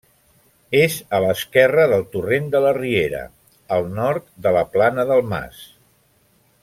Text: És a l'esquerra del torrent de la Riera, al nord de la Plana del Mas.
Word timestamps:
És 0.77 0.93
a 1.17 1.19
l'esquerra 1.25 1.83
del 1.91 2.01
torrent 2.15 2.49
de 2.55 2.61
la 2.65 2.71
Riera, 2.79 3.21
al 3.77 3.87
nord 3.99 4.27
de 4.47 4.55
la 4.57 4.65
Plana 4.79 5.07
del 5.13 5.23
Mas. 5.35 5.61